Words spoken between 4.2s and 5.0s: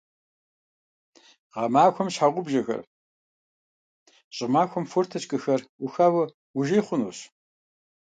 щӀымахуэм